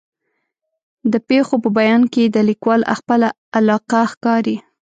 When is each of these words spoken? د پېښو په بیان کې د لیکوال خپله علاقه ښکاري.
د 1.11 1.13
پېښو 1.29 1.55
په 1.63 1.69
بیان 1.77 2.03
کې 2.13 2.23
د 2.25 2.37
لیکوال 2.49 2.81
خپله 2.99 3.27
علاقه 3.57 3.99
ښکاري. 4.11 4.55